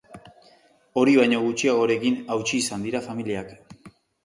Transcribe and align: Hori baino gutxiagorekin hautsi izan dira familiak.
Hori 1.01 1.13
baino 1.19 1.43
gutxiagorekin 1.43 2.19
hautsi 2.37 2.57
izan 2.65 2.89
dira 2.91 3.05
familiak. 3.11 3.57